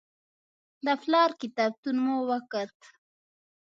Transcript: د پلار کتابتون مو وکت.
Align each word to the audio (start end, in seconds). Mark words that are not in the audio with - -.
د 0.85 0.87
پلار 1.01 1.29
کتابتون 1.41 1.95
مو 2.03 2.15
وکت. 2.29 2.75